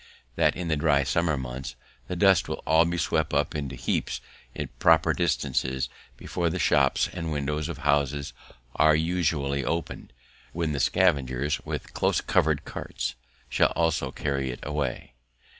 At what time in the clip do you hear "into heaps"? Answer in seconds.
3.53-4.19